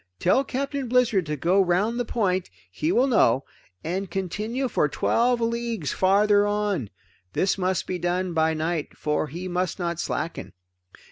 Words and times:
Tell 0.17 0.43
Captain 0.43 0.87
Blizzard 0.87 1.27
to 1.27 1.35
go 1.35 1.61
around 1.61 1.97
the 1.97 2.05
point 2.05 2.49
he 2.71 2.91
will 2.91 3.05
know 3.05 3.45
and 3.83 4.09
continue 4.09 4.67
for 4.67 4.89
twelve 4.89 5.39
leagues 5.39 5.91
farther 5.93 6.47
on. 6.47 6.89
This 7.33 7.55
must 7.55 7.85
be 7.85 7.99
done 7.99 8.33
by 8.33 8.55
night, 8.55 8.97
for 8.97 9.27
he 9.27 9.47
must 9.47 9.77
not 9.77 9.99
slacken. 9.99 10.53